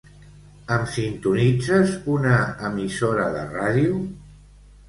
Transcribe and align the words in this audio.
Em 0.75 0.85
sintonitzes 0.93 1.93
una 2.15 2.39
emissora 2.71 3.29
de 3.37 3.45
ràdio? 3.55 4.01